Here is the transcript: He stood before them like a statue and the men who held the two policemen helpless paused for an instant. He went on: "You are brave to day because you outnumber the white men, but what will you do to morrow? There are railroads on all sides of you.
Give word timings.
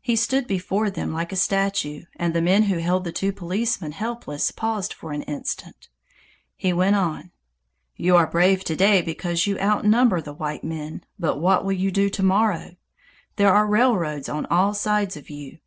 He 0.00 0.16
stood 0.16 0.46
before 0.46 0.88
them 0.88 1.12
like 1.12 1.30
a 1.30 1.36
statue 1.36 2.04
and 2.16 2.32
the 2.32 2.40
men 2.40 2.62
who 2.62 2.78
held 2.78 3.04
the 3.04 3.12
two 3.12 3.34
policemen 3.34 3.92
helpless 3.92 4.50
paused 4.50 4.94
for 4.94 5.12
an 5.12 5.20
instant. 5.24 5.90
He 6.56 6.72
went 6.72 6.96
on: 6.96 7.32
"You 7.94 8.16
are 8.16 8.26
brave 8.26 8.64
to 8.64 8.74
day 8.76 9.02
because 9.02 9.46
you 9.46 9.58
outnumber 9.58 10.22
the 10.22 10.32
white 10.32 10.64
men, 10.64 11.04
but 11.18 11.36
what 11.36 11.66
will 11.66 11.72
you 11.74 11.90
do 11.90 12.08
to 12.08 12.22
morrow? 12.22 12.76
There 13.36 13.52
are 13.52 13.66
railroads 13.66 14.26
on 14.26 14.46
all 14.46 14.72
sides 14.72 15.18
of 15.18 15.28
you. 15.28 15.56